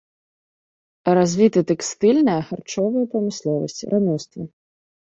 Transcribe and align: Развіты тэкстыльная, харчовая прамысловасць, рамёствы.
Развіты 1.17 1.59
тэкстыльная, 1.73 2.41
харчовая 2.51 3.05
прамысловасць, 3.15 3.81
рамёствы. 3.97 4.53